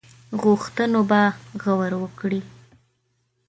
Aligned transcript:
غوښتنو 0.41 1.01
به 1.09 1.21
غور 1.61 1.91
وکړي. 2.01 2.41